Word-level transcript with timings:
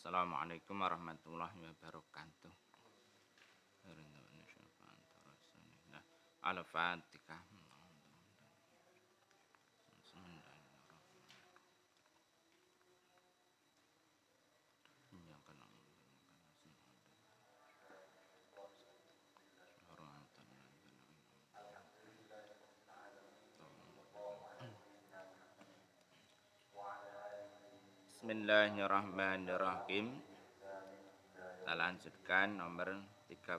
Assalamualaikum 0.00 0.80
warahmatullahi 0.80 1.60
wabarakatuh. 1.60 2.52
Al-Fatihah. 6.40 7.59
Bismillahirrahmanirrahim. 28.30 30.06
Kita 31.34 31.74
lanjutkan 31.74 32.62
nomor 32.62 33.02
31. 33.26 33.58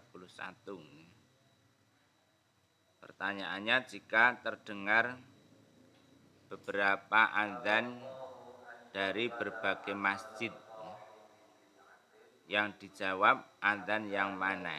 Pertanyaannya 3.04 3.84
jika 3.84 4.40
terdengar 4.40 5.20
beberapa 6.48 7.36
azan 7.36 8.00
dari 8.96 9.28
berbagai 9.28 9.92
masjid 9.92 10.56
yang 12.48 12.72
dijawab 12.80 13.44
azan 13.60 14.08
yang 14.08 14.40
mana 14.40 14.72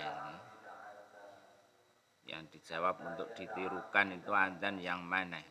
yang 2.25 2.49
dijawab 2.49 2.97
untuk 3.13 3.29
ditirukan 3.37 4.09
itu 4.17 4.33
azan 4.33 4.81
yang 4.81 5.05
mana 5.05 5.45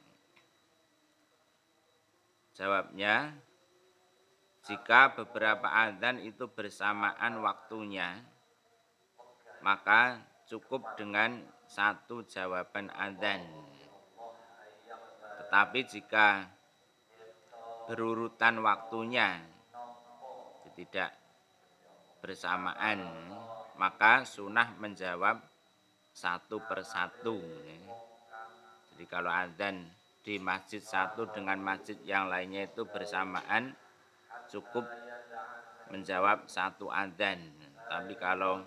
jawabnya 2.58 3.38
jika 4.62 5.18
beberapa 5.18 5.66
adzan 5.66 6.22
itu 6.22 6.46
bersamaan 6.46 7.42
waktunya, 7.42 8.22
maka 9.66 10.22
cukup 10.46 10.98
dengan 10.98 11.42
satu 11.66 12.22
jawaban 12.30 12.94
adzan. 12.94 13.42
Tetapi 15.42 15.80
jika 15.90 16.46
berurutan 17.90 18.62
waktunya 18.62 19.42
tidak 20.78 21.12
bersamaan, 22.24 23.02
maka 23.76 24.24
sunnah 24.24 24.78
menjawab 24.78 25.42
satu 26.14 26.62
persatu. 26.70 27.42
Jadi 28.94 29.06
kalau 29.10 29.32
adzan 29.32 29.90
di 30.22 30.38
masjid 30.38 30.80
satu 30.80 31.26
dengan 31.34 31.58
masjid 31.58 31.98
yang 32.06 32.30
lainnya 32.30 32.70
itu 32.70 32.86
bersamaan, 32.86 33.74
cukup 34.52 34.84
menjawab 35.88 36.46
satu 36.52 36.92
adzan. 36.92 37.40
Tapi 37.88 38.14
kalau 38.20 38.60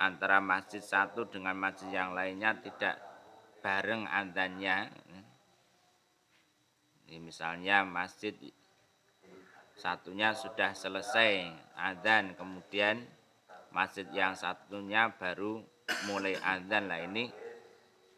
antara 0.00 0.40
masjid 0.40 0.80
satu 0.80 1.28
dengan 1.28 1.56
masjid 1.56 1.92
yang 1.92 2.16
lainnya 2.16 2.56
tidak 2.60 2.96
bareng 3.60 4.08
adzannya. 4.08 4.88
Ini 7.08 7.18
misalnya 7.20 7.82
masjid 7.84 8.32
satunya 9.76 10.32
sudah 10.32 10.72
selesai 10.72 11.52
adzan, 11.76 12.36
kemudian 12.36 13.04
masjid 13.72 14.06
yang 14.12 14.32
satunya 14.32 15.12
baru 15.20 15.60
mulai 16.08 16.38
adzan 16.38 16.88
lah 16.88 17.00
ini 17.04 17.28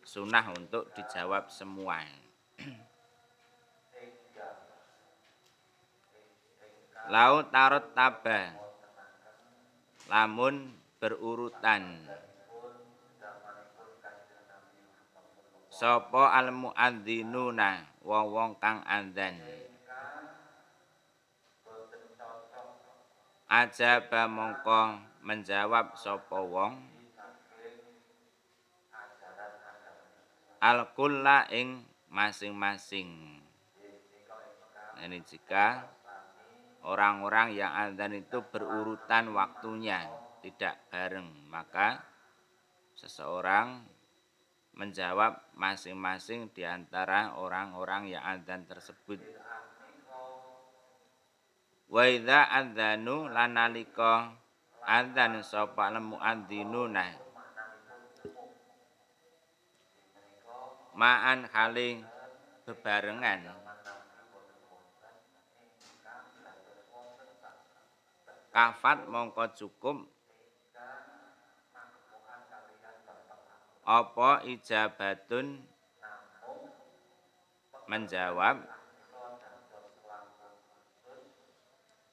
sunnah 0.02 0.44
untuk 0.54 0.90
dijawab 0.94 1.50
semua. 1.50 2.21
Lau 7.10 7.42
tarot 7.50 7.90
taba 7.96 8.62
Lamun 10.12 10.76
berurutan. 11.00 12.04
Sopo 15.72 16.22
al 16.28 16.52
muadzzinuna 16.52 17.88
wong 18.04 18.26
wong 18.28 18.50
kang 18.60 18.84
adzan. 18.84 19.40
Ajaba 23.48 24.28
mongko 24.28 25.00
menjawab 25.24 25.96
sopo 25.96 26.44
wong. 26.44 26.74
Al 30.62 30.92
kulla 30.94 31.48
ing 31.50 31.82
masing-masing. 32.12 33.40
Ini 35.02 35.18
jika 35.26 35.88
orang-orang 36.82 37.54
yang 37.54 37.72
adzan 37.72 38.18
itu 38.18 38.42
berurutan 38.50 39.30
waktunya, 39.34 40.06
tidak 40.42 40.78
bareng. 40.90 41.30
Maka 41.50 42.02
seseorang 42.98 43.86
menjawab 44.72 45.52
masing-masing 45.54 46.50
di 46.54 46.64
antara 46.64 47.36
orang-orang 47.36 48.10
yang 48.10 48.24
adzan 48.24 48.64
tersebut. 48.66 49.20
Wa 51.92 52.08
idza 52.08 52.48
adzanu 52.48 53.28
lanalika 53.28 54.32
adzan 54.82 55.44
sapa 55.44 55.92
lemu 55.92 56.16
adzinuna 56.18 57.22
ma'an 60.92 61.48
haling 61.52 62.04
bebarengan 62.68 63.48
kafat 68.52 69.08
mongko 69.08 69.48
cukup. 69.56 70.06
Apa 73.82 74.46
ijabatun? 74.46 75.66
Menjawab. 77.90 78.62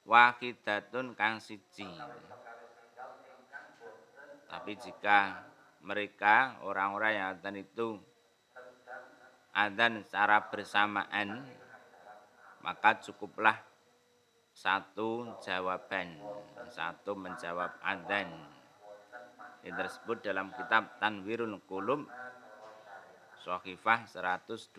Wakidatun 0.02 1.14
kang 1.14 1.38
siji. 1.38 1.86
Tapi 4.50 4.74
jika 4.74 5.46
mereka 5.86 6.58
orang-orang 6.66 7.12
yang 7.14 7.26
adzan 7.38 7.56
itu 7.62 8.02
adzan 9.54 10.02
secara 10.02 10.50
bersamaan 10.50 11.46
maka 12.60 12.98
cukuplah 13.00 13.69
satu 14.54 15.40
jawaban, 15.40 16.20
satu 16.70 17.16
menjawab 17.16 17.74
adzan. 17.82 18.28
Ini 19.60 19.76
tersebut 19.76 20.24
dalam 20.24 20.48
kitab 20.56 20.96
Tanwirul 20.96 21.60
Qulub 21.68 22.08
Sohifah 23.44 24.08
122. 24.08 24.72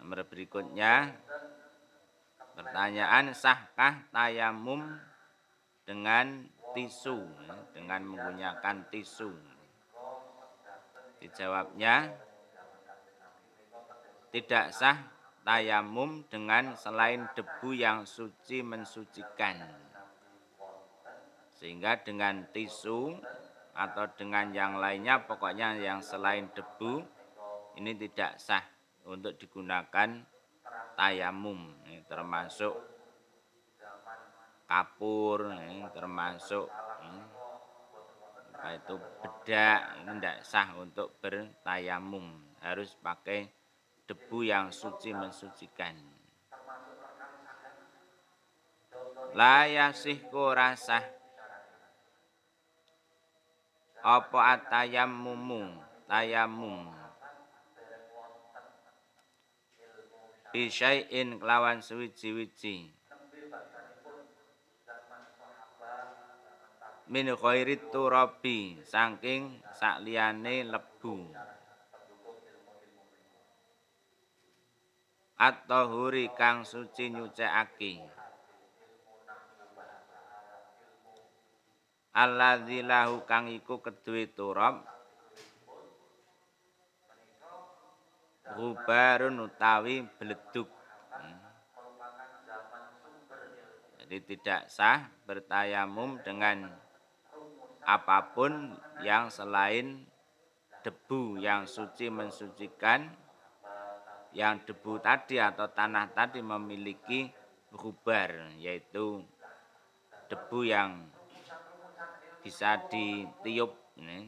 Nomor 0.00 0.24
berikutnya 0.24 1.12
Pertanyaan 2.56 3.36
sahkah 3.36 4.08
tayamum 4.08 4.80
dengan 5.84 6.48
tisu 6.72 7.20
dengan 7.76 8.00
menggunakan 8.08 8.88
tisu 8.88 9.28
Dijawabnya 11.20 12.16
tidak 14.30 14.70
sah 14.70 14.98
tayamum 15.42 16.22
dengan 16.30 16.78
selain 16.78 17.26
debu 17.34 17.74
yang 17.74 18.06
suci 18.06 18.62
mensucikan. 18.62 19.58
Sehingga 21.58 22.00
dengan 22.00 22.46
tisu 22.54 23.18
atau 23.74 24.06
dengan 24.14 24.54
yang 24.54 24.78
lainnya 24.78 25.26
pokoknya 25.26 25.76
yang 25.78 26.00
selain 26.00 26.48
debu 26.54 27.02
ini 27.78 27.94
tidak 27.96 28.38
sah 28.38 28.64
untuk 29.06 29.36
digunakan 29.40 30.22
tayamum 30.94 31.74
ini 31.86 32.04
termasuk 32.04 32.76
kapur 34.68 35.50
ini 35.50 35.82
termasuk 35.90 36.68
ini, 37.02 37.20
apa 38.52 38.68
itu 38.76 38.94
bedak 39.24 39.80
ini 40.04 40.10
tidak 40.20 40.38
sah 40.44 40.68
untuk 40.76 41.16
bertayamum 41.24 42.36
harus 42.60 42.92
pakai 43.00 43.59
debu 44.10 44.42
yang 44.42 44.74
suci 44.74 45.14
mensucikan. 45.14 45.94
La 49.38 49.70
yasihku 49.70 50.50
rasah. 50.50 51.06
Apa 54.02 54.58
atayammumu? 54.58 55.78
Tayamum 56.10 56.90
bisyai'in 60.50 61.38
kelawan 61.38 61.78
suwiji-wiji. 61.78 62.90
Min 67.10 67.26
khairit 67.34 67.90
turabi 67.90 68.78
saking 68.86 69.58
sakliyane 69.74 70.62
lebu 70.66 71.26
at-tahuri 75.40 76.28
kang 76.36 76.68
suci 76.68 77.08
nyucikake. 77.08 78.04
Alladzi 82.12 82.84
lahu 82.84 83.24
kang 83.24 83.48
iku 83.48 83.80
kedue 83.80 84.28
turab. 84.28 84.84
Rubarun 88.50 89.46
utawi 89.46 90.02
bledug 90.18 90.66
Jadi 93.94 94.26
tidak 94.26 94.66
sah 94.66 95.06
bertayamum 95.22 96.18
dengan 96.26 96.66
apa 97.86 98.34
pun 98.34 98.74
yang 99.06 99.30
selain 99.30 100.02
debu 100.82 101.38
yang 101.38 101.62
suci 101.62 102.10
mensucikan 102.10 103.06
yang 104.30 104.62
debu 104.62 105.02
tadi 105.02 105.42
atau 105.42 105.66
tanah 105.66 106.14
tadi 106.14 106.38
memiliki 106.38 107.26
rubar 107.74 108.54
yaitu 108.58 109.22
debu 110.30 110.60
yang 110.66 111.10
bisa 112.40 112.86
ditiup 112.86 113.74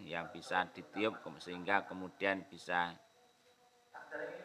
yang 0.04 0.28
bisa 0.34 0.68
ditiup 0.74 1.22
sehingga 1.40 1.88
kemudian 1.88 2.44
bisa 2.50 2.92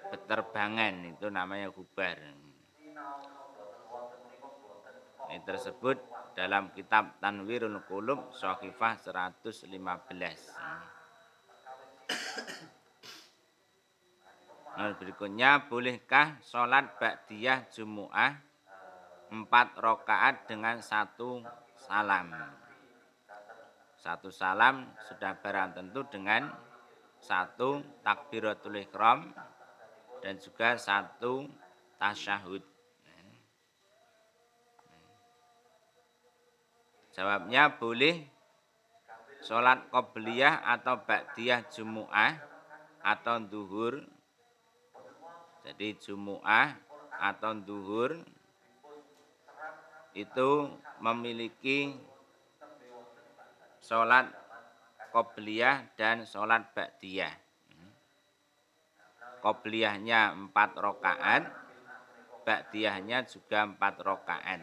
beterbangan 0.07 1.03
itu 1.03 1.27
namanya 1.27 1.67
rubar 1.73 2.15
ini 5.27 5.43
tersebut 5.43 5.99
dalam 6.37 6.71
kitab 6.71 7.19
Tanwirul 7.19 7.83
Qulub 7.83 8.31
Sahifah 8.31 8.95
115 8.95 9.67
Nah, 14.77 14.93
berikutnya, 14.93 15.65
bolehkah 15.65 16.37
sholat 16.45 17.01
ba'diyah 17.01 17.65
Jumu'ah 17.73 18.37
empat 19.33 19.73
rokaat 19.81 20.45
dengan 20.45 20.77
satu 20.85 21.41
salam? 21.81 22.29
Satu 23.97 24.29
salam 24.29 24.85
sudah 25.09 25.33
barang 25.41 25.81
tentu 25.81 26.05
dengan 26.13 26.53
satu 27.17 27.81
takbiratul 28.05 28.77
ikhram 28.77 29.33
dan 30.21 30.37
juga 30.37 30.77
satu 30.77 31.49
tasyahud. 31.97 32.61
Jawabnya 37.17 37.81
boleh 37.81 38.29
sholat 39.41 39.89
qobliyah 39.89 40.69
atau 40.69 41.01
ba'diyah 41.01 41.65
Jumu'ah 41.65 42.37
atau 43.01 43.41
duhur 43.41 44.16
jadi 45.67 45.99
Jumu'ah 45.99 46.79
atau 47.19 47.51
duhur 47.59 48.15
itu 50.15 50.71
memiliki 51.03 51.91
sholat 53.83 54.31
qobliyah 55.11 55.91
dan 55.99 56.23
sholat 56.23 56.71
ba'diyah. 56.71 57.35
Qobliyahnya 59.43 60.39
empat 60.39 60.79
rokaat, 60.79 61.51
ba'diyahnya 62.47 63.27
juga 63.27 63.67
empat 63.67 63.99
rokaat. 63.99 64.61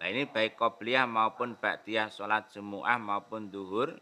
Nah 0.00 0.06
ini 0.08 0.24
baik 0.24 0.56
qobliyah 0.56 1.04
maupun 1.04 1.52
ba'diyah 1.60 2.08
sholat 2.08 2.48
Jumu'ah 2.48 2.96
maupun 2.96 3.52
duhur 3.52 3.92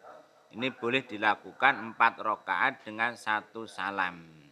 ini 0.55 0.70
boleh 0.70 1.02
dilakukan 1.02 1.82
empat 1.82 2.22
rokaat 2.22 2.87
dengan 2.87 3.19
satu 3.19 3.67
salam. 3.67 4.45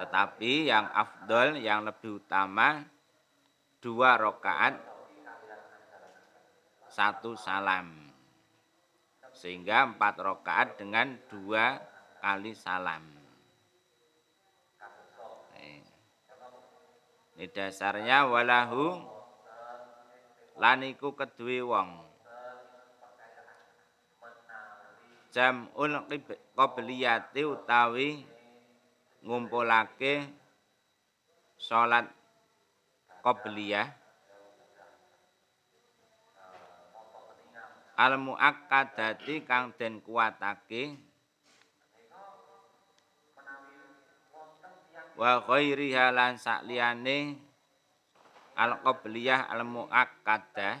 Tetapi 0.00 0.72
yang 0.72 0.88
afdol, 0.96 1.60
yang 1.60 1.84
lebih 1.84 2.24
utama 2.24 2.80
dua 3.84 4.16
rokaat 4.16 4.80
satu 6.88 7.36
salam. 7.36 8.08
Sehingga 9.36 9.84
empat 9.92 10.16
rokaat 10.24 10.80
dengan 10.80 11.20
dua 11.28 11.84
kali 12.24 12.56
salam. 12.56 13.04
Ini 17.36 17.48
dasarnya 17.52 18.24
walahu 18.24 19.00
laniku 20.56 21.12
kedue 21.12 21.60
wong. 21.60 22.08
Jam'ul 25.32 26.08
qabliyati 26.56 27.44
utawi 27.44 28.39
ngumpulake 29.24 30.26
salat 31.60 32.08
qobliyah. 33.20 33.88
Al 38.00 38.16
muakkadati 38.16 39.44
kang 39.44 39.76
den 39.76 40.00
kuatake 40.00 40.96
wa 45.20 45.36
ghairiha 45.44 46.08
lan 46.08 46.40
sakliyane 46.40 47.36
al 48.56 48.80
qobliyah 48.80 49.52
al 49.52 49.68
muakkadah 49.68 50.80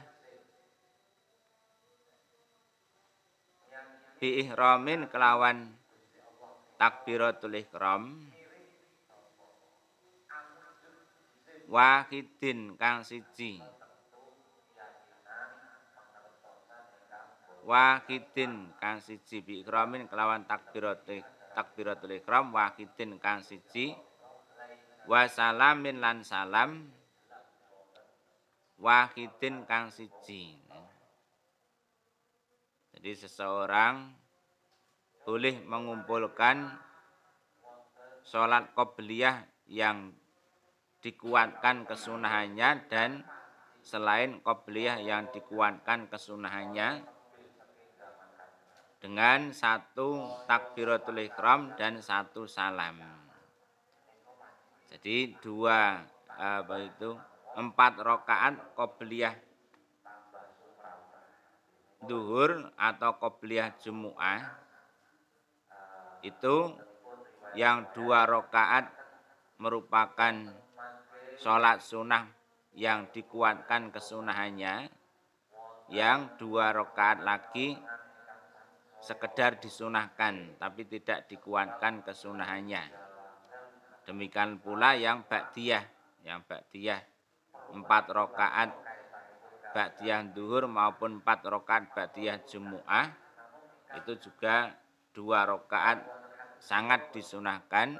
bi 4.16 4.44
ihramin 4.44 5.08
kelawan 5.12 5.79
takbiratul 6.80 7.60
ihram. 7.60 8.32
Wahidin 11.68 12.74
kang 12.80 13.04
siji. 13.04 13.60
Wahidin 17.68 18.72
kang 18.80 18.98
siji. 19.04 19.44
Bi 19.44 19.60
ikramin 19.60 20.08
kelawan 20.08 20.48
takbiratul 20.48 21.20
takbiratul 21.52 22.16
ikram 22.16 22.50
wahidin 22.56 23.20
kang 23.20 23.44
siji. 23.44 23.92
Wa 25.04 25.28
salamin 25.28 26.00
lan 26.00 26.24
salam. 26.24 26.88
Wahidin 28.80 29.68
kang 29.68 29.92
siji. 29.92 30.56
Jadi 32.90 33.10
seseorang 33.14 34.19
boleh 35.30 35.62
mengumpulkan 35.62 36.74
sholat 38.26 38.74
qobliyah 38.74 39.46
yang 39.70 40.10
dikuatkan 41.06 41.86
kesunahannya 41.86 42.90
dan 42.90 43.22
selain 43.78 44.42
qobliyah 44.42 44.98
yang 44.98 45.30
dikuatkan 45.30 46.10
kesunahannya 46.10 47.06
dengan 48.98 49.54
satu 49.54 50.34
takbiratul 50.50 51.22
ihram 51.22 51.78
dan 51.78 52.02
satu 52.02 52.50
salam. 52.50 52.98
Jadi 54.90 55.38
dua 55.38 56.02
apa 56.34 56.74
itu 56.82 57.14
empat 57.54 58.02
rokaat 58.02 58.74
qobliyah 58.74 59.38
duhur 62.02 62.74
atau 62.74 63.14
qobliyah 63.14 63.78
jumu'ah 63.78 64.69
itu 66.20 66.74
yang 67.58 67.90
dua 67.96 68.28
rokaat 68.28 68.88
merupakan 69.60 70.34
sholat 71.40 71.82
sunnah 71.82 72.28
yang 72.76 73.08
dikuatkan 73.10 73.90
kesunahannya. 73.90 74.88
Yang 75.90 76.20
dua 76.38 76.70
rakaat 76.70 77.26
lagi 77.26 77.74
sekedar 79.02 79.58
disunahkan 79.58 80.54
tapi 80.60 80.86
tidak 80.86 81.26
dikuatkan 81.26 82.06
kesunahannya. 82.06 82.84
Demikian 84.06 84.62
pula 84.62 84.94
yang 84.94 85.26
ba'diyah 85.26 85.82
yang 86.22 86.44
ba'diyah 86.46 87.00
empat 87.74 88.04
rakaat 88.12 88.70
ba'diyah 89.74 90.30
duhur 90.30 90.70
maupun 90.70 91.18
empat 91.18 91.42
rakaat 91.42 91.90
ba'diyah 91.90 92.38
jumu'ah 92.46 93.08
itu 93.98 94.30
juga 94.30 94.70
dua 95.10 95.46
rakaat 95.46 96.04
sangat 96.60 97.10
disunahkan 97.10 97.98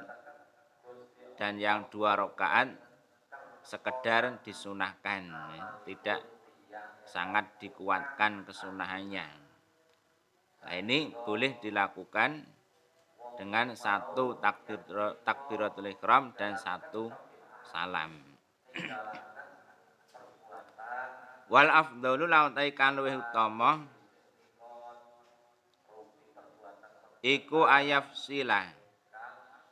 dan 1.35 1.57
yang 1.57 1.89
dua 1.89 2.13
rakaat 2.13 2.69
sekedar 3.61 4.41
disunahkan 4.45 5.25
tidak 5.85 6.21
sangat 7.05 7.45
dikuatkan 7.59 8.45
kesunahannya. 8.45 9.27
Nah 10.61 10.73
ini 10.77 11.09
boleh 11.25 11.57
dilakukan 11.57 12.45
dengan 13.35 13.73
satu 13.73 14.37
takbir 14.37 14.77
takbiratul 15.25 15.89
ihram 15.89 16.31
dan 16.37 16.53
satu 16.53 17.09
salam. 17.65 18.13
Wal 21.51 21.67
afdalu 21.67 22.31
lautai 22.31 22.71
kan 22.71 22.95
luwih 22.95 23.19
iku 27.21 27.69
ayaf 27.69 28.17
sila. 28.17 28.65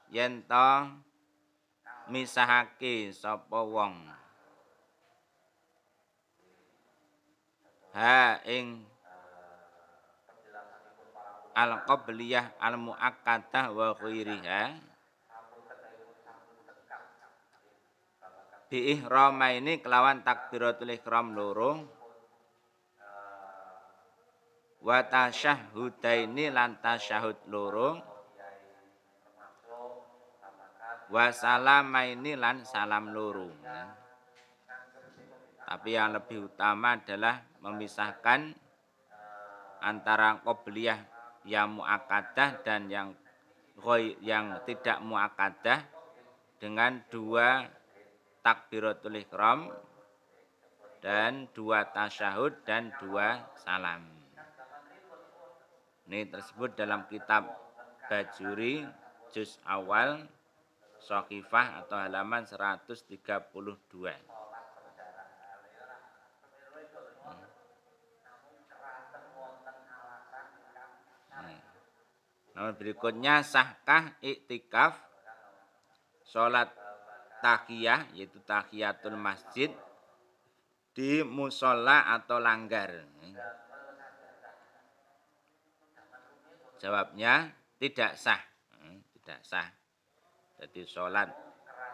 Yen 0.10 0.46
misahake 2.10 3.14
sapa 3.14 3.62
wong? 3.62 3.94
Ha 7.94 8.42
ing 8.46 8.86
al 11.54 11.86
qabliyah 11.86 12.58
al 12.62 12.78
muakkadah 12.78 13.74
wa 13.74 13.94
ghairiha. 13.98 14.64
Bi 18.70 18.94
ini 19.02 19.82
kelawan 19.82 20.22
takbiratul 20.22 20.94
ihram 20.94 21.34
loro 21.34 21.99
wa 24.80 25.04
tasyahhudaini 25.04 26.52
lan 26.52 26.80
tasyahud 26.80 27.36
loro 27.52 28.00
wa 31.10 31.26
lan 31.32 32.58
salam 32.64 33.06
loro 33.12 33.50
tapi 35.70 35.94
yang 35.94 36.18
lebih 36.18 36.50
utama 36.50 36.98
adalah 36.98 37.46
memisahkan 37.62 38.58
antara 39.86 40.42
qobliyah 40.42 40.98
yang 41.46 41.78
muakadah 41.78 42.66
dan 42.66 42.90
yang 42.90 43.14
yang 44.20 44.60
tidak 44.68 45.00
muakadah 45.00 45.86
dengan 46.60 47.00
dua 47.08 47.70
takbiratul 48.44 49.16
ihram 49.16 49.72
dan 51.00 51.48
dua 51.56 51.88
tasyahud 51.88 52.60
dan 52.68 52.92
dua 53.00 53.48
salam. 53.56 54.19
Ini 56.10 56.26
tersebut 56.26 56.74
dalam 56.74 57.06
kitab 57.06 57.46
Bajuri 58.10 58.82
juz 59.30 59.62
awal 59.62 60.26
Sokifah 60.98 61.86
atau 61.86 62.02
halaman 62.02 62.50
132. 62.50 63.30
Nomor 72.58 72.74
berikutnya 72.74 73.46
sahkah 73.46 74.18
iktikaf 74.26 74.98
sholat 76.26 76.74
tahiyah 77.46 78.10
yaitu 78.18 78.42
tahiyatul 78.50 79.14
masjid 79.14 79.70
di 80.98 81.22
musola 81.22 82.18
atau 82.18 82.42
langgar. 82.42 83.06
Jawabnya 86.80 87.52
tidak 87.76 88.16
sah, 88.16 88.40
tidak 89.20 89.40
sah. 89.44 89.68
Jadi 90.60 90.88
sholat 90.88 91.28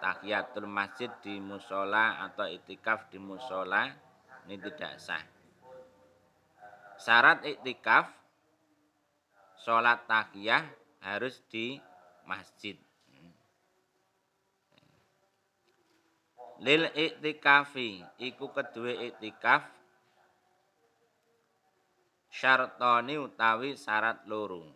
tahiyatul 0.01 0.69
masjid 0.69 1.09
di 1.25 1.41
musola 1.41 2.21
atau 2.29 2.45
itikaf 2.45 3.09
di 3.09 3.17
musola 3.17 3.89
ini 4.45 4.61
tidak 4.61 5.01
sah. 5.01 5.21
Syarat 7.01 7.41
iktikaf 7.41 8.13
sholat 9.57 10.05
takiyah 10.05 10.63
harus 11.01 11.41
di 11.49 11.81
masjid. 12.29 12.77
Lil 16.61 16.87
iktikafi 16.93 18.05
iku 18.21 18.53
kedua 18.53 19.11
iktikaf 19.11 19.65
syartoni 22.35 23.15
utawi 23.15 23.79
syarat 23.79 24.27
loro. 24.27 24.67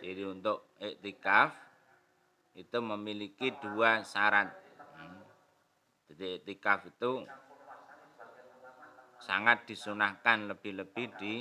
Jadi 0.00 0.22
untuk 0.24 0.72
iktikaf 0.80 1.52
itu 2.56 2.78
memiliki 2.80 3.52
dua 3.60 4.00
syarat. 4.00 4.56
Jadi 6.08 6.40
iktikaf 6.40 6.88
itu 6.88 7.28
sangat 9.20 9.68
disunahkan 9.68 10.48
lebih-lebih 10.48 11.06
di 11.20 11.34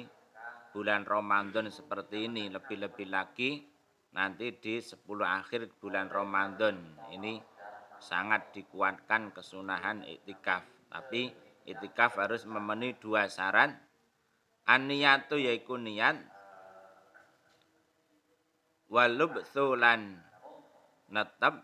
bulan 0.75 1.07
Ramadan 1.07 1.71
seperti 1.71 2.27
ini 2.27 2.51
lebih-lebih 2.51 3.07
lagi 3.07 3.63
nanti 4.11 4.51
di 4.51 4.83
10 4.83 5.07
akhir 5.23 5.71
bulan 5.79 6.11
Ramadan 6.11 6.75
ini 7.15 7.39
sangat 8.01 8.51
dikuatkan 8.51 9.31
kesunahan 9.31 10.03
iktikaf 10.03 10.67
tapi 10.91 11.31
iktikaf 11.63 12.19
harus 12.19 12.43
memenuhi 12.43 12.99
dua 12.99 13.31
syarat 13.31 13.71
aniyatu 14.65 15.37
yaitu 15.37 15.77
niat. 15.77 16.17
Walubthulan. 18.89 20.21
Netep. 21.09 21.55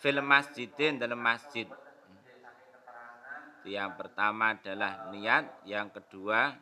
Fil 0.00 0.20
masjidin 0.20 1.00
dalam 1.00 1.20
masjid. 1.20 1.64
Yang 3.64 3.96
pertama 3.96 4.52
adalah 4.52 5.08
niat, 5.08 5.64
yang 5.64 5.88
kedua 5.88 6.52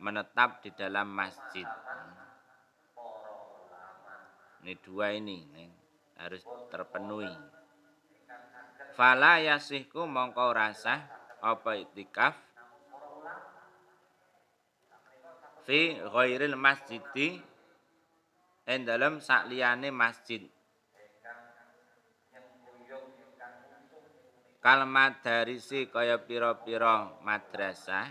menetap 0.00 0.64
di 0.64 0.72
dalam 0.72 1.12
masjid. 1.12 1.68
Ini 4.64 4.80
dua 4.80 5.12
ini, 5.12 5.44
harus 6.16 6.40
terpenuhi. 6.72 7.28
Fala 8.96 9.36
yasihku 9.44 10.08
mongkau 10.08 10.56
rasa 10.56 11.04
apa 11.44 11.76
itikaf 11.76 12.53
fi 15.64 15.96
ghairil 15.96 16.56
masjidi 16.60 17.40
en 18.68 18.84
dalam 18.84 19.20
sakliyane 19.20 19.88
masjid. 19.88 20.44
Kal 24.64 24.88
madarisi 24.88 25.92
kaya 25.92 26.16
pira-pira 26.24 27.20
madrasah. 27.20 28.08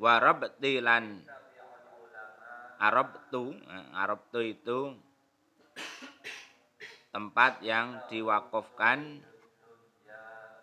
Warabti 0.00 0.80
lan 0.80 1.20
arabtu 2.80 3.52
eh, 3.52 3.86
arabtu 3.92 4.40
itu 4.40 4.96
tempat 7.12 7.60
yang 7.60 8.00
diwakafkan 8.08 9.20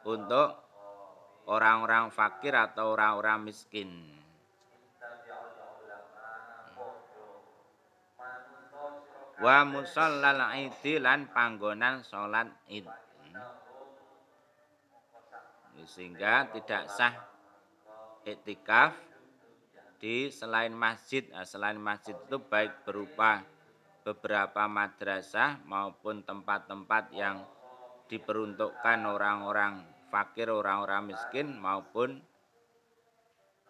untuk 0.02 0.67
orang-orang 1.48 2.12
fakir 2.12 2.54
atau 2.54 2.94
orang-orang 2.94 3.48
miskin. 3.48 4.18
wa 9.38 9.62
musallal 9.70 10.50
idi 10.58 10.98
lan 10.98 11.30
panggonan 11.30 12.02
salat 12.02 12.50
id 12.74 12.90
sehingga 15.86 16.50
tidak 16.52 16.90
sah 16.90 17.14
iktikaf 18.28 18.92
di 20.04 20.28
selain 20.28 20.76
masjid. 20.76 21.24
Nah, 21.32 21.48
selain 21.48 21.80
masjid 21.80 22.12
itu 22.12 22.38
baik 22.44 22.84
berupa 22.84 23.40
beberapa 24.04 24.68
madrasah 24.68 25.64
maupun 25.64 26.28
tempat-tempat 26.28 27.16
yang 27.16 27.40
diperuntukkan 28.12 29.00
orang-orang 29.08 29.86
fakir, 30.08 30.50
orang-orang 30.50 31.14
miskin 31.14 31.56
maupun 31.60 32.24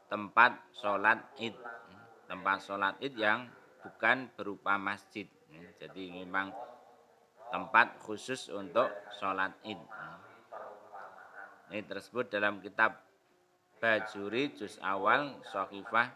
tempat 0.07 0.55
sholat 0.71 1.19
id 1.43 1.51
tempat 2.31 2.63
sholat 2.63 2.95
id 3.03 3.15
yang 3.19 3.51
bukan 3.83 4.31
berupa 4.39 4.79
masjid 4.79 5.27
jadi 5.79 6.03
memang 6.23 6.51
tempat 7.47 8.01
khusus 8.03 8.51
untuk 8.51 8.91
sholat 9.19 9.55
id. 9.63 9.79
Ini 11.71 11.83
tersebut 11.83 12.31
dalam 12.31 12.59
kitab 12.63 12.95
Bajuri 13.77 14.55
Juz 14.55 14.79
Awal 14.81 15.37
Sokifah 15.47 16.09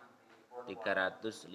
305. 0.67 1.51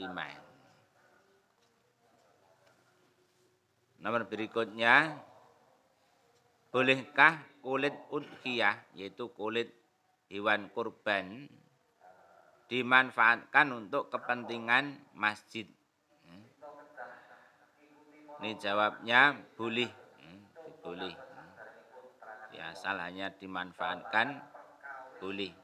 Nomor 4.01 4.23
berikutnya, 4.29 5.19
bolehkah 6.77 7.41
kulit 7.65 7.97
udhiyah, 8.13 8.77
yaitu 8.93 9.33
kulit 9.33 9.73
hewan 10.29 10.69
kurban, 10.77 11.49
dimanfaatkan 12.69 13.73
untuk 13.73 14.13
kepentingan 14.13 15.01
masjid? 15.17 15.65
Ini 18.37 18.61
jawabnya 18.61 19.41
boleh, 19.57 19.89
hmm, 19.89 20.43
boleh. 20.85 21.17
Ya, 22.53 22.77
asal 22.77 23.01
hanya 23.01 23.33
dimanfaatkan 23.33 24.37
boleh. 25.17 25.57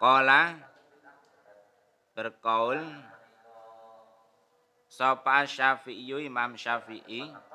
Kola 0.00 0.56
berkaul 2.16 2.80
Sapa 4.88 5.44
Syafi'i 5.44 6.24
Imam 6.24 6.56
Syafi'i 6.56 7.52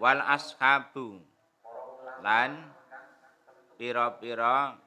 wal 0.00 0.24
ashabu 0.24 1.20
lan 2.24 2.56
pira-pira 3.76 4.80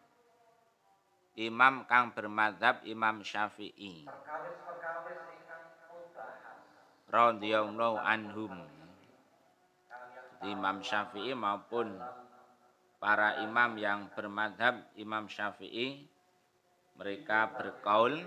imam 1.38 1.86
kang 1.86 2.10
bermadhab 2.18 2.82
Imam 2.86 3.22
Syafi'i. 3.22 4.10
Radhiyallahu 7.14 8.02
anhum. 8.02 8.54
Imam 10.44 10.82
Syafi'i 10.82 11.38
maupun 11.38 11.94
para 12.98 13.38
imam 13.46 13.78
yang 13.78 14.10
bermadhab 14.18 14.82
Imam 14.98 15.30
Syafi'i 15.30 16.10
mereka 16.98 17.54
berkaul 17.54 18.18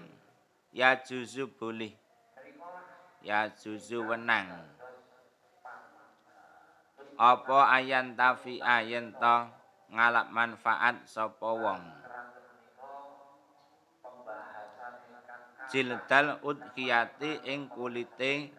ya 0.71 0.97
juzu 1.03 1.51
boleh 1.51 1.93
ya 3.27 3.51
juzu 3.53 4.07
wenang 4.07 4.76
apa 7.17 7.59
ayan 7.73 8.13
tafi 8.13 8.61
ayen 8.61 9.13
to 9.17 9.37
ngalap 9.93 10.29
manfaat 10.29 11.01
sapa 11.09 11.49
wong? 11.49 11.83
Jildal 15.73 16.39
udhiyati 16.47 17.43
ing 17.43 17.67
kulite 17.73 18.55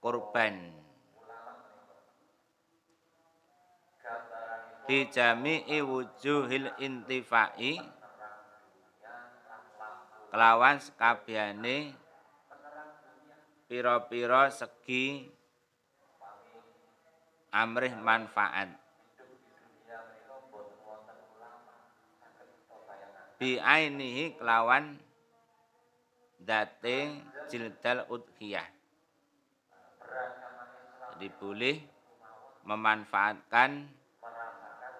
korban 0.00 0.78
bijami 4.88 5.68
wujuhil 5.84 6.72
intifai 6.80 7.76
kelawan 10.32 10.80
sekabehane 10.80 11.92
pira-pira 13.68 14.48
segi 14.48 15.28
amrih 17.58 17.90
manfaat 17.98 18.70
bi 23.38 23.58
ainihi 23.58 24.34
kelawan 24.34 24.98
date 26.42 27.22
jildal 27.46 28.06
udhiyah. 28.10 28.66
Jadi 31.14 31.28
boleh 31.38 31.76
memanfaatkan 32.66 33.90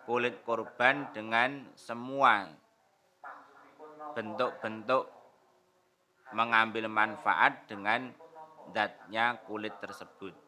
kulit 0.07 0.43
korban 0.47 1.11
dengan 1.15 1.67
semua 1.75 2.47
bentuk-bentuk 4.15 5.07
mengambil 6.35 6.91
manfaat 6.91 7.67
dengan 7.71 8.11
datnya 8.71 9.39
kulit 9.47 9.75
tersebut. 9.83 10.48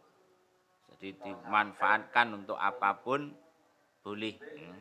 Dimanfaatkan 1.01 2.37
untuk 2.37 2.61
apa 2.61 3.01
pun 3.01 3.33
boleh. 4.05 4.37
Hmm. 4.37 4.79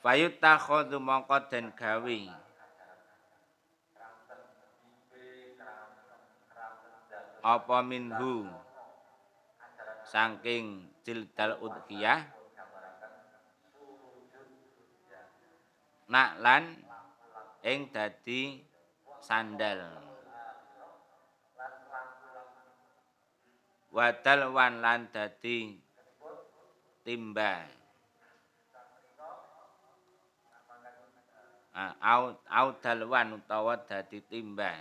Fayutakhadhu 0.00 0.96
mongko 0.96 1.48
den 1.52 1.72
gawe 1.76 2.20
apa 7.40 7.78
minhu 7.80 8.44
saking 10.04 10.92
jildal 11.00 11.56
udhiyah 11.64 12.28
naklan 16.04 16.76
ing 17.64 17.88
dadi 17.88 18.60
sandal 19.24 20.09
wadal 23.90 24.54
wan 24.54 24.78
lan 24.82 25.10
dadi 25.10 25.78
timba 27.06 27.66
au 32.02 32.34
au 32.46 32.68
dalwan 32.82 33.34
utawa 33.38 33.74
dadi 33.88 34.18
timba 34.30 34.72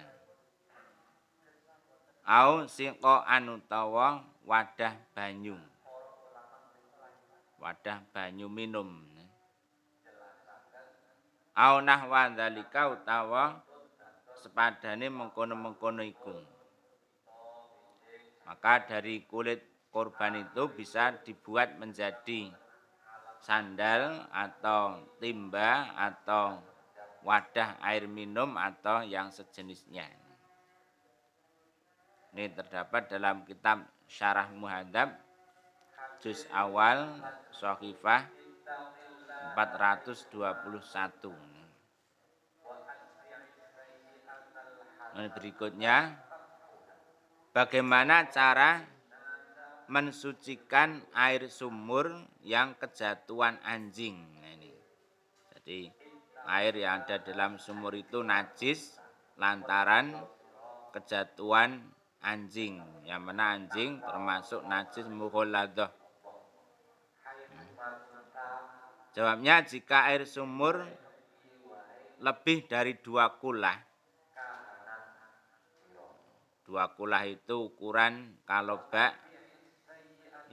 au 2.30 2.70
singko 2.70 3.26
anutawa 3.26 4.22
wadah 4.46 4.94
banyu. 5.18 5.58
Wadah 7.58 8.06
banyu 8.14 8.46
minum. 8.46 9.10
Au 11.58 11.82
nahwa 11.82 12.30
dzalika 12.30 12.88
utawa 12.94 13.62
sepadane 14.40 15.10
mengkono-mengkono 15.12 16.06
iku 16.06 16.32
maka 18.50 18.82
dari 18.82 19.30
kulit 19.30 19.62
korban 19.94 20.42
itu 20.42 20.74
bisa 20.74 21.14
dibuat 21.22 21.78
menjadi 21.78 22.50
sandal 23.46 24.26
atau 24.34 25.06
timba 25.22 25.94
atau 25.94 26.58
wadah 27.22 27.78
air 27.86 28.10
minum 28.10 28.58
atau 28.58 29.06
yang 29.06 29.30
sejenisnya. 29.30 30.10
Ini 32.34 32.50
terdapat 32.58 33.14
dalam 33.14 33.46
kitab 33.46 33.86
Syarah 34.10 34.50
Muhadzab 34.50 35.14
juz 36.18 36.50
awal 36.50 37.22
Sohifah 37.54 38.26
421. 39.54 41.30
Ini 45.10 45.26
berikutnya 45.34 46.29
bagaimana 47.52 48.30
cara 48.30 48.84
mensucikan 49.90 51.02
air 51.18 51.50
sumur 51.50 52.14
yang 52.46 52.78
kejatuhan 52.78 53.58
anjing. 53.66 54.22
Nah, 54.38 54.54
ini. 54.54 54.72
Jadi 55.58 55.80
air 56.46 56.74
yang 56.78 57.06
ada 57.06 57.18
dalam 57.22 57.58
sumur 57.58 57.98
itu 57.98 58.22
najis 58.22 58.98
lantaran 59.38 60.14
kejatuhan 60.94 61.82
anjing 62.20 62.82
yang 63.08 63.24
mana 63.24 63.56
anjing 63.56 64.02
termasuk 64.04 64.66
najis 64.68 65.08
mughaladah 65.08 65.94
jawabnya 69.16 69.64
jika 69.64 70.12
air 70.12 70.28
sumur 70.28 70.84
lebih 72.20 72.68
dari 72.68 73.00
dua 73.00 73.40
kulah 73.40 73.89
dua 76.70 76.94
kulah 76.94 77.26
itu 77.26 77.74
ukuran 77.74 78.38
kalobak 78.46 79.18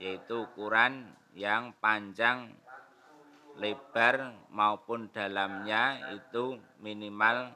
yaitu 0.01 0.49
ukuran 0.49 1.13
yang 1.37 1.77
panjang 1.77 2.57
lebar 3.61 4.33
maupun 4.49 5.13
dalamnya 5.13 6.09
itu 6.17 6.57
minimal 6.81 7.53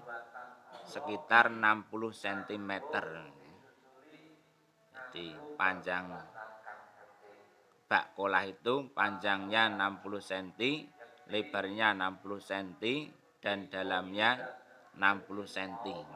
sekitar 0.86 1.50
60 1.50 1.90
cm 2.14 2.72
jadi 4.94 5.26
panjang 5.58 6.06
bak 7.92 8.16
kolah 8.16 8.48
itu 8.48 8.88
panjangnya 8.96 9.68
60 9.68 10.24
cm, 10.24 10.64
lebarnya 11.28 11.92
60 11.92 12.24
cm 12.40 13.12
dan 13.44 13.68
dalamnya 13.68 14.40
60 14.96 15.28
cm. 15.44 16.14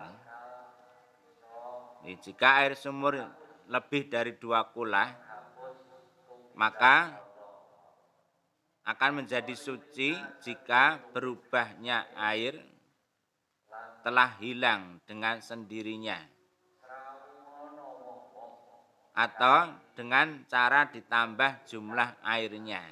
Jika 2.14 2.62
air 2.62 2.78
sumur 2.78 3.18
lebih 3.66 4.06
dari 4.06 4.38
dua 4.38 4.70
kulah, 4.70 5.10
maka 6.54 7.18
akan 8.86 9.26
menjadi 9.26 9.58
suci 9.58 10.14
jika 10.46 11.02
berubahnya 11.10 12.14
air 12.14 12.62
telah 14.06 14.38
hilang 14.38 15.02
dengan 15.10 15.42
sendirinya 15.42 16.22
atau 19.16 19.74
dengan 19.98 20.46
cara 20.46 20.86
ditambah 20.92 21.66
jumlah 21.66 22.22
airnya. 22.22 22.84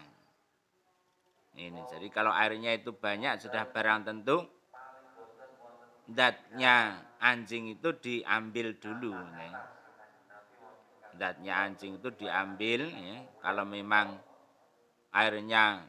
Ini 1.53 1.85
jadi 1.85 2.07
kalau 2.09 2.33
airnya 2.33 2.73
itu 2.73 2.95
banyak 2.95 3.37
sudah 3.37 3.69
barang 3.69 4.09
tentu 4.09 4.41
datnya 6.07 6.99
anjing 7.19 7.71
itu 7.79 7.89
diambil 7.95 8.75
dulu. 8.75 9.15
Ya. 9.15 9.51
Datnya 11.13 11.53
anjing 11.69 12.01
itu 12.01 12.09
diambil 12.11 12.89
ya. 12.91 13.17
Kalau 13.39 13.63
memang 13.63 14.19
airnya 15.13 15.85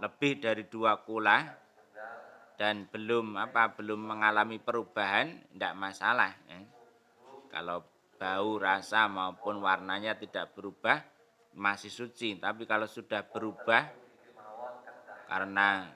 lebih 0.00 0.40
dari 0.40 0.64
dua 0.66 1.00
kula 1.04 1.44
dan 2.60 2.88
belum 2.88 3.40
apa 3.40 3.72
belum 3.72 4.00
mengalami 4.16 4.60
perubahan 4.60 5.32
tidak 5.56 5.74
masalah 5.76 6.32
ya. 6.48 6.60
Kalau 7.50 7.82
bau, 8.20 8.60
rasa 8.60 9.08
maupun 9.08 9.64
warnanya 9.64 10.14
tidak 10.14 10.52
berubah 10.52 11.00
masih 11.56 11.88
suci. 11.90 12.36
Tapi 12.36 12.68
kalau 12.68 12.84
sudah 12.84 13.24
berubah 13.24 13.88
karena 15.24 15.88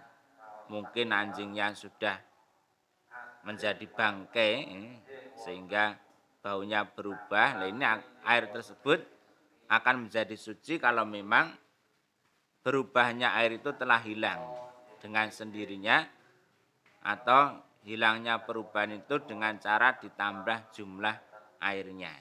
mungkin 0.72 1.12
anjingnya 1.12 1.76
sudah 1.76 2.16
menjadi 3.44 3.84
bangkai 3.84 4.52
sehingga 5.38 5.96
baunya 6.44 6.84
berubah. 6.84 7.60
Nah, 7.60 7.68
ini 7.68 7.84
air 8.24 8.52
tersebut 8.52 9.00
akan 9.68 10.08
menjadi 10.08 10.36
suci 10.36 10.76
kalau 10.76 11.08
memang 11.08 11.52
berubahnya 12.64 13.36
air 13.40 13.60
itu 13.60 13.72
telah 13.76 14.00
hilang 14.00 14.40
dengan 15.00 15.28
sendirinya 15.28 16.04
atau 17.04 17.60
hilangnya 17.84 18.40
perubahan 18.40 18.96
itu 18.96 19.20
dengan 19.28 19.60
cara 19.60 19.96
ditambah 20.00 20.72
jumlah 20.72 21.16
airnya. 21.60 22.12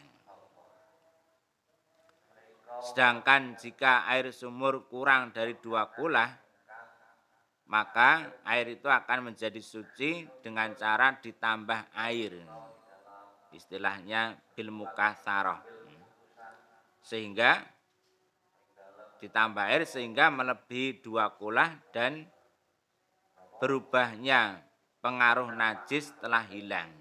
Sedangkan 2.84 3.56
jika 3.56 4.04
air 4.12 4.36
sumur 4.36 4.92
kurang 4.92 5.32
dari 5.32 5.56
dua 5.56 5.88
kulah, 5.96 6.43
maka 7.74 8.30
air 8.46 8.78
itu 8.78 8.86
akan 8.86 9.34
menjadi 9.34 9.58
suci 9.58 10.30
dengan 10.46 10.78
cara 10.78 11.18
ditambah 11.18 11.90
air. 11.98 12.38
Istilahnya 13.50 14.38
bil 14.54 14.70
mukasaroh. 14.70 15.58
Sehingga 17.02 17.66
ditambah 19.18 19.66
air 19.66 19.90
sehingga 19.90 20.30
melebihi 20.30 21.02
dua 21.02 21.34
kulah 21.34 21.74
dan 21.90 22.30
berubahnya 23.58 24.62
pengaruh 25.02 25.50
najis 25.50 26.14
telah 26.22 26.46
hilang. 26.46 26.94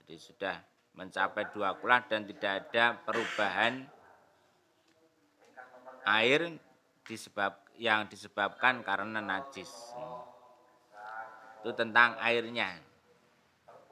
Jadi 0.00 0.16
sudah 0.16 0.56
mencapai 0.96 1.52
dua 1.52 1.76
kulah 1.76 2.00
dan 2.08 2.24
tidak 2.24 2.72
ada 2.72 2.96
perubahan 3.04 3.84
air 6.08 6.56
disebab 7.04 7.65
yang 7.76 8.08
disebabkan 8.08 8.80
karena 8.80 9.20
najis. 9.20 9.70
Itu 11.60 11.72
tentang 11.76 12.16
airnya. 12.20 12.76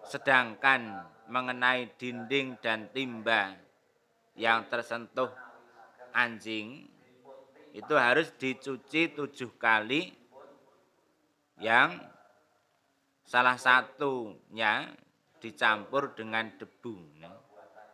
Sedangkan 0.04 1.08
mengenai 1.28 1.96
dinding 1.96 2.60
dan 2.60 2.92
timba 2.92 3.56
yang 4.36 4.68
tersentuh 4.68 5.32
anjing 6.12 6.84
itu 7.74 7.94
harus 7.98 8.30
dicuci 8.36 9.16
tujuh 9.16 9.56
kali 9.58 10.14
yang 11.58 11.98
salah 13.24 13.58
satunya 13.58 14.92
dicampur 15.40 16.14
dengan 16.14 16.54
debu 16.54 16.94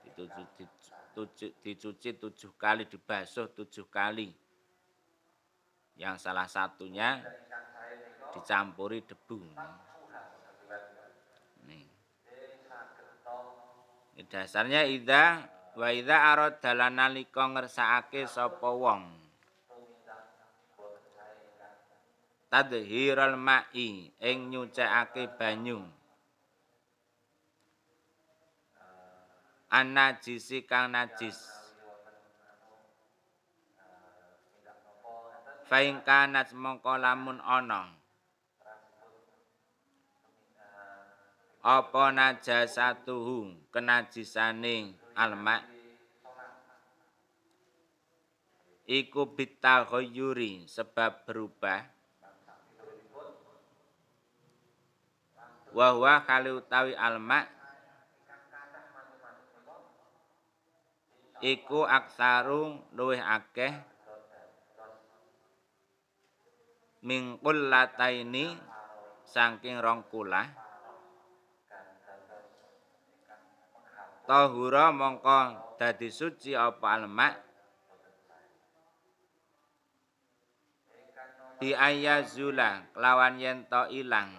dicuci, 0.05 0.64
dicuci, 1.64 2.09
tujuh 2.18 2.53
kali 2.61 2.85
dibasuh 2.85 3.48
tujuh 3.57 3.87
kali 3.88 4.29
yang 5.98 6.16
salah 6.16 6.46
satunya 6.46 7.18
dicampuri 8.31 9.03
debu. 9.03 9.40
Nih. 11.66 11.87
dasarnya 14.31 14.87
ida 14.87 15.48
wa 15.74 15.88
idza 15.90 16.16
aradala 16.31 16.87
nalika 16.92 17.46
ngersakake 17.50 18.29
sapa 18.31 18.70
wong. 18.70 19.03
Tadhiral 22.50 23.38
ma'i 23.38 24.11
ing 24.18 24.38
nyucekake 24.50 25.31
banyu. 25.38 25.87
Anajisi 29.70 30.66
kang 30.66 30.90
najis 30.90 31.60
Faing 35.70 36.02
kanat 36.02 36.50
mongko 36.50 36.98
lamun 36.98 37.38
ana. 37.38 37.94
Apa 41.62 42.11
najasatuhu 42.11 43.70
kenajisane 43.70 44.98
alma 45.14 45.62
iku 48.90 49.30
bitaghayyuri 49.30 50.66
sebab 50.66 51.22
berubah. 51.22 51.87
Wa 55.70 55.94
huwa 55.94 56.26
kali 56.26 56.50
utawi 56.50 56.98
alma 56.98 57.46
iku 61.38 61.87
aksaru 61.87 62.74
luwih 62.90 63.22
akeh 63.22 63.99
mingkul 67.00 67.72
lataini 67.72 68.56
saking 69.24 69.80
rong 69.80 70.04
kulah. 70.12 70.48
Tahura 74.28 74.94
mongko 74.94 75.74
dadi 75.74 76.06
suci 76.06 76.54
apa 76.54 76.86
alma 76.94 77.34
bi 81.58 81.74
ayazula 81.74 82.86
kelawan 82.94 83.42
yen 83.42 83.66
to 83.66 83.90
ilang. 83.90 84.30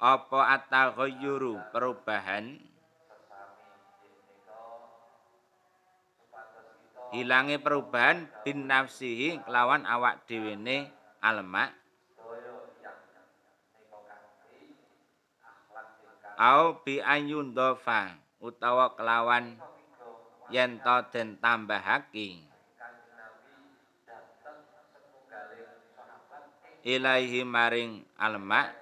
Apa 0.00 0.56
ataghayyuru 0.56 1.60
perubahan 1.76 2.69
hilangi 7.10 7.58
perubahan 7.58 8.30
bin 8.46 8.70
nafsihi 8.70 9.42
kelawan 9.42 9.82
awak 9.86 10.22
dhewene 10.30 10.90
alma 11.18 11.74
au 16.40 16.80
bi 16.80 17.02
dofa 17.52 18.16
utawa 18.40 18.96
kelawan 18.96 19.60
yen 20.48 20.80
to 20.82 20.96
den 21.12 21.36
tambahake. 21.36 22.42
Ilaihi 26.80 27.44
maring 27.44 28.00
alma 28.16 28.72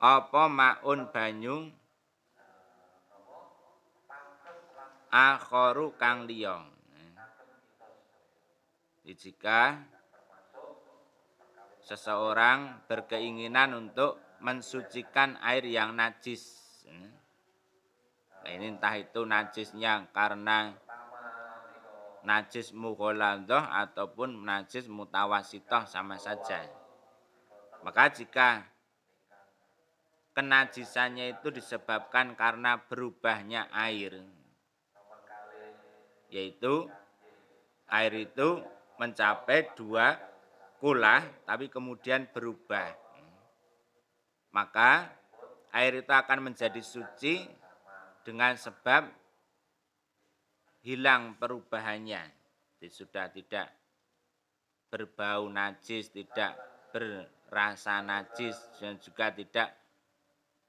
apa 0.00 0.42
maun 0.48 1.12
banyu 1.12 1.68
akharu 5.14 5.94
kang 5.94 6.26
liya 6.26 6.74
jika 9.14 9.84
seseorang 11.84 12.82
berkeinginan 12.88 13.76
untuk 13.76 14.16
mensucikan 14.40 15.36
air 15.44 15.62
yang 15.68 15.92
najis. 15.92 16.64
Nah, 16.88 18.50
ini 18.50 18.76
entah 18.76 18.96
itu 18.96 19.24
najisnya 19.24 20.08
karena 20.12 20.72
najis 22.24 22.72
mughaladhah 22.72 23.72
ataupun 23.84 24.40
najis 24.44 24.88
mutawasitoh 24.88 25.84
sama 25.84 26.16
saja. 26.16 26.64
Maka 27.84 28.08
jika 28.08 28.64
kenajisannya 30.32 31.36
itu 31.36 31.52
disebabkan 31.52 32.32
karena 32.32 32.80
berubahnya 32.80 33.68
air, 33.68 34.24
yaitu 36.34 36.90
air 37.86 38.26
itu 38.26 38.58
mencapai 38.98 39.70
dua 39.78 40.18
kulah 40.82 41.22
tapi 41.46 41.70
kemudian 41.70 42.26
berubah. 42.34 42.90
Maka 44.50 45.14
air 45.70 46.02
itu 46.02 46.10
akan 46.10 46.50
menjadi 46.50 46.82
suci 46.82 47.46
dengan 48.26 48.58
sebab 48.58 49.06
hilang 50.82 51.38
perubahannya. 51.38 52.22
Jadi 52.82 52.88
sudah 52.90 53.30
tidak 53.30 53.70
berbau 54.90 55.46
najis, 55.46 56.10
tidak 56.10 56.58
berasa 56.90 58.02
najis 58.02 58.58
dan 58.82 58.98
juga 58.98 59.30
tidak 59.30 59.70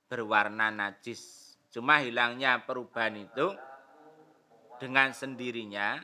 berwarna 0.06 0.70
najis. 0.70 1.54
Cuma 1.74 2.00
hilangnya 2.00 2.64
perubahan 2.64 3.20
itu 3.20 3.52
dengan 4.80 5.16
sendirinya 5.16 6.04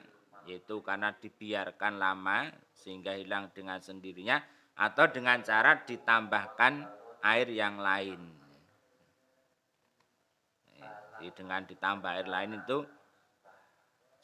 yaitu 0.50 0.82
karena 0.82 1.14
dibiarkan 1.14 2.02
lama 2.02 2.50
sehingga 2.74 3.14
hilang 3.14 3.54
dengan 3.54 3.78
sendirinya 3.78 4.42
atau 4.74 5.06
dengan 5.12 5.44
cara 5.46 5.86
ditambahkan 5.86 6.74
air 7.22 7.48
yang 7.54 7.78
lain. 7.78 8.22
Jadi 11.22 11.30
dengan 11.38 11.62
ditambah 11.70 12.10
air 12.10 12.26
lain 12.26 12.58
itu 12.58 12.82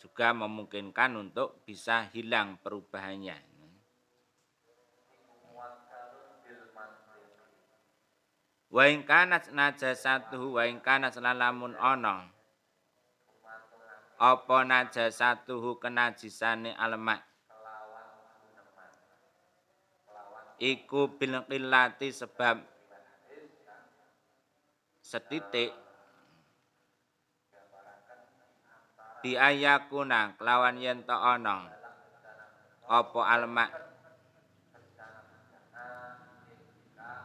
juga 0.01 0.33
memungkinkan 0.33 1.13
untuk 1.13 1.61
bisa 1.61 2.09
hilang 2.09 2.57
perubahannya. 2.65 3.37
Wa 8.67 8.83
in 8.89 9.05
kanat 9.05 9.53
najasatuhu 9.53 10.57
wa 10.57 10.63
in 10.65 10.81
kanat 10.81 11.15
lalamun 11.21 11.77
ana 11.77 12.36
apa 14.17 14.57
najasatuhu 14.65 15.77
kenajisane 15.77 16.73
alma 16.73 17.21
iku 20.57 21.13
bil 21.13 21.45
qillati 21.45 22.09
sebab 22.09 22.57
setitik 25.05 25.69
bi 29.21 29.37
ayakuna 29.37 30.33
kelawan 30.37 30.77
yen 30.81 31.05
ta 31.05 31.37
ana. 31.37 31.69
Apa 32.87 33.19
alma 33.27 33.67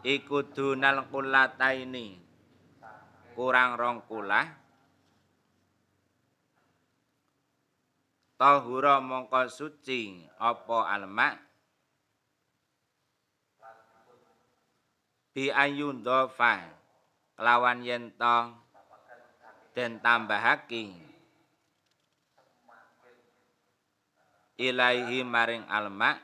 iku 0.02 0.42
dunal 0.50 1.07
kulataini 1.07 2.18
kurang 3.38 3.78
rong 3.78 4.02
kulah 4.11 4.62
tahura 8.42 8.98
mongko 8.98 9.46
suci 9.46 10.26
apa 10.35 10.90
alma 10.90 11.38
bi 15.31 15.46
ayundhafa 15.46 16.66
kelawan 17.38 17.87
yen 17.87 18.11
ta 18.18 18.50
den 19.78 20.02
tambahake 20.02 20.90
ilaihi 24.59 25.22
maring 25.22 25.62
alma 25.70 26.18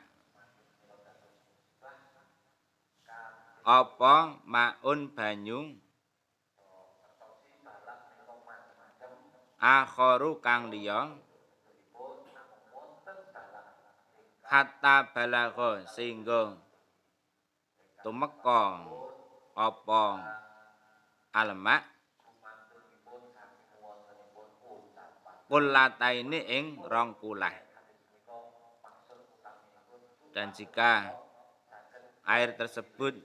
apa 3.62 4.42
maun 4.42 5.12
banyu? 5.14 5.76
Akharu 9.58 10.38
kang 10.42 10.70
liya 10.72 11.27
hatta 14.48 15.12
balagha 15.12 15.84
sehingga 15.84 16.56
tumeka 18.00 18.88
apa 19.52 20.04
alma 21.36 21.84
kulataini 25.52 26.40
ing 26.48 26.80
rong 26.80 27.20
kulah. 27.20 27.52
Dan 30.32 30.56
jika 30.56 31.12
air 32.24 32.56
tersebut 32.56 33.20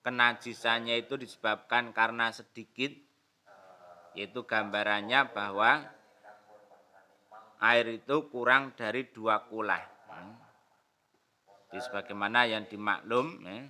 kenajisannya 0.00 1.04
itu 1.04 1.20
disebabkan 1.20 1.92
karena 1.92 2.32
sedikit 2.32 2.96
yaitu 4.16 4.40
gambarannya 4.48 5.36
bahwa 5.36 5.84
air 7.60 8.00
itu 8.00 8.24
kurang 8.32 8.72
dari 8.72 9.04
dua 9.12 9.44
kulah 9.52 9.97
di 11.68 11.78
sebagaimana 11.78 12.48
yang 12.48 12.64
dimaklum 12.64 13.44
ya, 13.44 13.68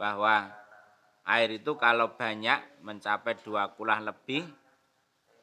bahwa 0.00 0.48
air 1.28 1.60
itu 1.60 1.76
kalau 1.76 2.16
banyak 2.16 2.80
mencapai 2.80 3.36
dua 3.44 3.72
kulah 3.76 4.00
lebih 4.00 4.48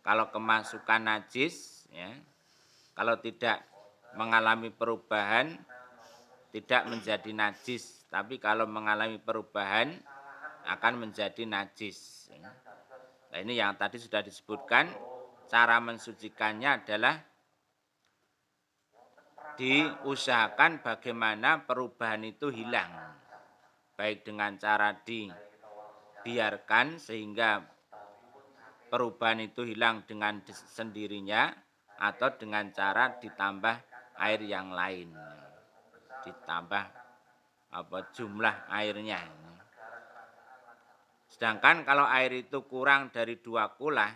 kalau 0.01 0.33
kemasukan 0.33 1.05
najis 1.05 1.85
ya 1.93 2.09
kalau 2.97 3.19
tidak 3.21 3.61
mengalami 4.17 4.71
perubahan 4.73 5.53
tidak 6.55 6.87
menjadi 6.87 7.35
najis, 7.35 8.07
tapi 8.07 8.39
kalau 8.39 8.63
mengalami 8.63 9.19
perubahan 9.19 9.91
akan 10.63 11.03
menjadi 11.03 11.43
najis. 11.43 12.31
Nah, 13.27 13.43
ini 13.43 13.59
yang 13.59 13.75
tadi 13.75 13.99
sudah 13.99 14.23
disebutkan, 14.23 14.87
cara 15.51 15.83
mensucikannya 15.83 16.79
adalah 16.79 17.19
diusahakan 19.55 20.83
bagaimana 20.83 21.63
perubahan 21.67 22.23
itu 22.27 22.51
hilang. 22.51 22.91
Baik 23.95 24.27
dengan 24.27 24.59
cara 24.59 24.91
dibiarkan 25.07 26.99
sehingga 26.99 27.63
perubahan 28.91 29.43
itu 29.43 29.67
hilang 29.67 30.07
dengan 30.07 30.39
sendirinya 30.47 31.51
atau 31.99 32.31
dengan 32.35 32.71
cara 32.75 33.15
ditambah 33.19 33.75
air 34.19 34.41
yang 34.43 34.71
lain 34.71 35.11
ditambah 36.23 36.85
apa 37.75 37.97
jumlah 38.15 38.71
airnya 38.71 39.19
sedangkan 41.27 41.83
kalau 41.83 42.07
air 42.07 42.31
itu 42.47 42.63
kurang 42.67 43.11
dari 43.11 43.39
dua 43.43 43.75
kulah 43.75 44.11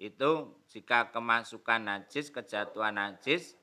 itu 0.00 0.56
jika 0.72 1.12
kemasukan 1.12 1.84
najis 1.84 2.32
kejatuhan 2.32 2.96
najis 2.96 3.59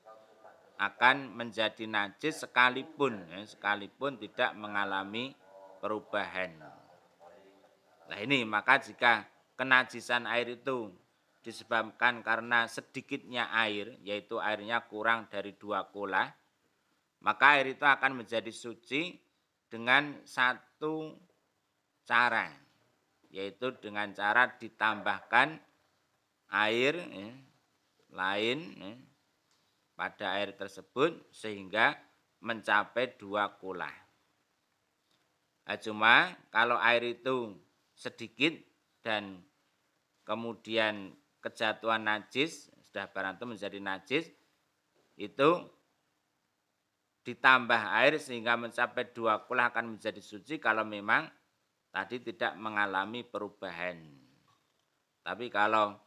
akan 0.78 1.34
menjadi 1.34 1.84
najis 1.90 2.46
sekalipun 2.46 3.18
ya, 3.26 3.42
sekalipun 3.42 4.14
tidak 4.22 4.54
mengalami 4.54 5.34
perubahan. 5.82 6.54
Nah 8.08 8.18
ini 8.22 8.46
maka 8.46 8.78
jika 8.78 9.26
kenajisan 9.58 10.24
air 10.30 10.54
itu 10.54 10.94
disebabkan 11.42 12.22
karena 12.22 12.70
sedikitnya 12.70 13.50
air, 13.50 13.98
yaitu 14.06 14.38
airnya 14.38 14.86
kurang 14.86 15.26
dari 15.26 15.54
dua 15.58 15.82
kula, 15.90 16.30
maka 17.26 17.58
air 17.58 17.74
itu 17.74 17.82
akan 17.82 18.22
menjadi 18.22 18.50
suci 18.54 19.18
dengan 19.66 20.22
satu 20.22 21.18
cara, 22.06 22.54
yaitu 23.34 23.74
dengan 23.82 24.14
cara 24.14 24.54
ditambahkan 24.56 25.58
air 26.54 26.94
ya, 26.96 27.28
lain 28.14 28.58
ya, 28.78 28.92
pada 29.98 30.38
air 30.38 30.54
tersebut 30.54 31.18
sehingga 31.34 31.98
mencapai 32.38 33.18
dua 33.18 33.50
kula. 33.58 33.90
Nah, 35.66 35.76
cuma 35.82 36.38
kalau 36.54 36.78
air 36.78 37.18
itu 37.18 37.58
sedikit 37.98 38.54
dan 39.02 39.42
kemudian 40.22 41.10
kejatuhan 41.42 42.06
najis, 42.06 42.70
sudah 42.86 43.10
barang 43.10 43.42
itu 43.42 43.44
menjadi 43.50 43.78
najis, 43.82 44.24
itu 45.18 45.50
ditambah 47.26 47.82
air 47.98 48.16
sehingga 48.22 48.54
mencapai 48.54 49.12
dua 49.12 49.44
kulah 49.44 49.74
akan 49.74 49.98
menjadi 49.98 50.22
suci 50.22 50.62
kalau 50.62 50.86
memang 50.86 51.26
tadi 51.90 52.22
tidak 52.22 52.54
mengalami 52.56 53.26
perubahan. 53.26 53.98
Tapi 55.26 55.52
kalau 55.52 55.98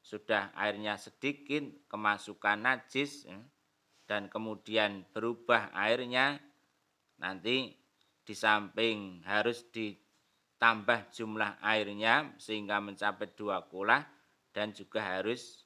sudah 0.00 0.50
airnya 0.56 0.96
sedikit, 0.96 1.60
kemasukan 1.86 2.58
najis, 2.60 3.28
ya, 3.28 3.38
dan 4.08 4.26
kemudian 4.32 5.06
berubah 5.12 5.70
airnya, 5.76 6.40
nanti 7.20 7.76
di 8.24 8.34
samping 8.34 9.22
harus 9.28 9.68
ditambah 9.70 11.12
jumlah 11.12 11.60
airnya 11.60 12.32
sehingga 12.40 12.80
mencapai 12.80 13.30
dua 13.36 13.62
kulah, 13.68 14.02
dan 14.50 14.72
juga 14.74 15.04
harus 15.04 15.62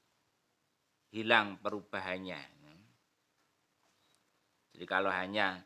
hilang 1.15 1.57
perubahannya. 1.63 2.43
Jadi 4.75 4.87
kalau 4.91 5.15
hanya 5.15 5.63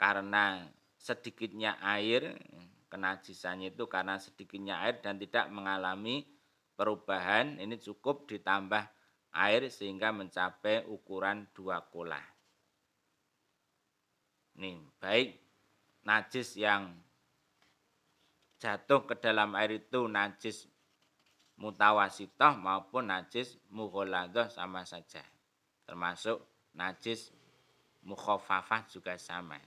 karena 0.00 0.64
sedikitnya 0.96 1.76
air, 1.84 2.40
kenajisannya 2.88 3.76
itu 3.76 3.84
karena 3.84 4.16
sedikitnya 4.16 4.80
air 4.80 5.04
dan 5.04 5.20
tidak 5.20 5.52
mengalami 5.52 6.31
perubahan, 6.82 7.62
ini 7.62 7.78
cukup 7.78 8.26
ditambah 8.26 8.82
air 9.38 9.70
sehingga 9.70 10.10
mencapai 10.10 10.82
ukuran 10.90 11.46
dua 11.54 11.78
kola. 11.78 12.18
Nih, 14.58 14.82
baik 14.98 15.38
najis 16.02 16.58
yang 16.58 16.90
jatuh 18.58 19.06
ke 19.06 19.14
dalam 19.14 19.54
air 19.54 19.78
itu 19.78 20.10
najis 20.10 20.66
mutawasitoh 21.54 22.58
maupun 22.58 23.14
najis 23.14 23.62
mugholadoh 23.70 24.50
sama 24.50 24.82
saja. 24.82 25.22
Termasuk 25.86 26.42
najis 26.74 27.30
mukhofafah 28.02 28.90
juga 28.90 29.14
sama. 29.22 29.62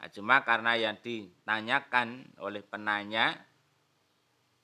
Nah, 0.00 0.08
cuma 0.08 0.40
karena 0.40 0.72
yang 0.80 0.96
ditanyakan 1.04 2.32
oleh 2.40 2.64
penanya 2.64 3.36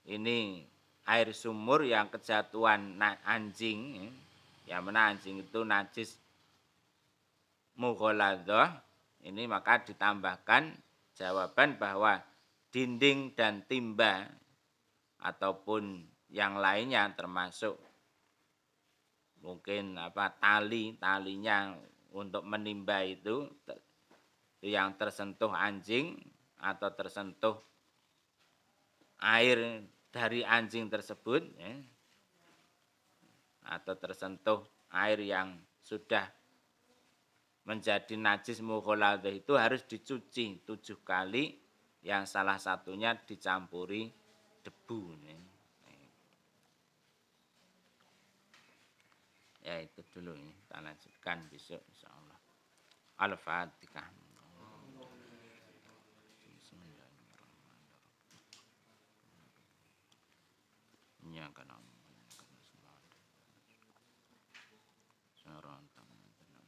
ini 0.08 0.69
air 1.10 1.34
sumur 1.34 1.82
yang 1.82 2.06
kejatuhan 2.06 2.94
anjing, 3.26 4.14
yang 4.70 4.86
mana 4.86 5.10
anjing 5.10 5.42
itu 5.42 5.66
najis 5.66 6.14
mugholadoh, 7.74 8.70
ini 9.26 9.50
maka 9.50 9.82
ditambahkan 9.82 10.70
jawaban 11.18 11.74
bahwa 11.82 12.22
dinding 12.70 13.34
dan 13.34 13.66
timba 13.66 14.30
ataupun 15.18 16.06
yang 16.30 16.62
lainnya 16.62 17.10
termasuk 17.18 17.74
mungkin 19.42 19.98
apa 19.98 20.30
tali 20.38 20.94
talinya 21.00 21.74
untuk 22.14 22.46
menimba 22.46 23.02
itu 23.02 23.50
yang 24.62 24.94
tersentuh 24.94 25.50
anjing 25.50 26.14
atau 26.60 26.92
tersentuh 26.92 27.56
air 29.20 29.84
dari 30.10 30.42
anjing 30.42 30.90
tersebut 30.90 31.42
ya, 31.54 31.74
atau 33.70 33.94
tersentuh 33.94 34.66
air 34.90 35.22
yang 35.22 35.54
sudah 35.80 36.26
menjadi 37.64 38.18
najis 38.18 38.58
mughaladah 38.58 39.30
itu 39.30 39.54
harus 39.54 39.86
dicuci 39.86 40.66
tujuh 40.66 41.06
kali 41.06 41.54
yang 42.02 42.26
salah 42.26 42.58
satunya 42.58 43.14
dicampuri 43.14 44.10
debu. 44.66 45.00
Ya. 45.22 45.38
Ya 49.60 49.76
itu 49.84 50.00
dulu 50.10 50.34
ini 50.34 50.56
kita 50.56 50.80
lanjutkan 50.80 51.46
besok 51.52 51.84
insya 61.40 61.64
Allah. 61.64 61.80
Al-Fatihah. 63.64 64.12
Bismillahirrahmanirrahim. 65.32 66.20
Ya 66.20 66.36
kana 66.36 66.60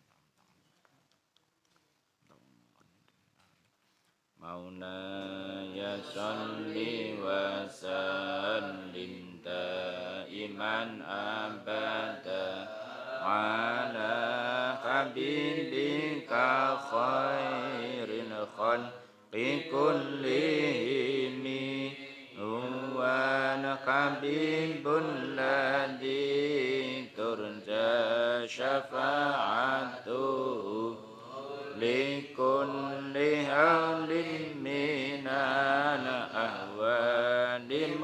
Maulaya 4.40 6.00
salli 6.08 7.20
wa 7.20 7.68
sallim 7.68 9.44
daiman 9.44 11.04
abada 11.04 12.64
ala 13.20 14.16
habibika 14.80 16.80
khairil 16.88 18.32
khalqi 18.56 19.68
kullihim 19.68 21.11
habibul 23.80 25.32
ladzi 25.36 27.08
turja 27.16 28.44
syafa'atuhu 28.44 30.02
likulli 31.80 33.44
hawlin 33.48 34.60
minal 34.60 36.06
ahwali 36.30 37.96